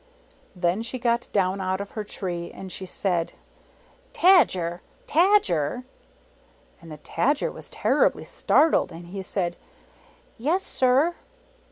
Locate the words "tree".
2.03-2.49